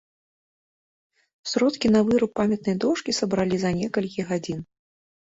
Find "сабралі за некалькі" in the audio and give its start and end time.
3.19-4.25